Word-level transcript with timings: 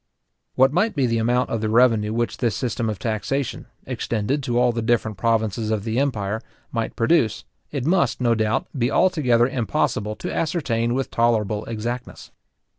What 0.55 0.73
might 0.73 0.95
be 0.95 1.05
the 1.05 1.19
amount 1.19 1.51
of 1.51 1.61
the 1.61 1.69
revenue 1.69 2.11
which 2.11 2.37
this 2.37 2.55
system 2.55 2.89
of 2.89 2.97
taxation, 2.97 3.67
extended 3.85 4.41
to 4.41 4.57
all 4.57 4.71
the 4.71 4.81
different 4.81 5.15
provinces 5.19 5.69
of 5.69 5.83
the 5.83 5.99
empire, 5.99 6.41
might 6.71 6.95
produce, 6.95 7.43
it 7.69 7.85
must, 7.85 8.19
no 8.19 8.33
doubt, 8.33 8.65
be 8.75 8.89
altogether 8.89 9.47
impossible 9.47 10.15
to 10.15 10.33
ascertain 10.33 10.95
with 10.95 11.11
tolerable 11.11 11.65
exactness. 11.65 12.31